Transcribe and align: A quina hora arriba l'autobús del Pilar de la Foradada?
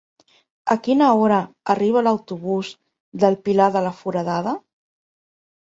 A 0.75 0.77
quina 0.87 1.09
hora 1.23 1.37
arriba 1.75 2.03
l'autobús 2.07 2.73
del 3.25 3.41
Pilar 3.47 3.71
de 3.79 3.87
la 3.91 3.95
Foradada? 4.03 4.57